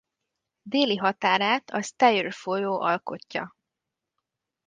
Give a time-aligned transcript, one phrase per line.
[0.63, 3.55] Déli határát a Steyr folyó alkotja.